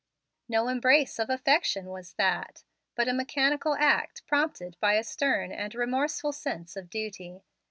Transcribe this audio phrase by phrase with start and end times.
[0.49, 2.63] No embrace of affection was that,
[2.95, 7.43] but a mechanical act prompted by a stern and remorseful sense of duty.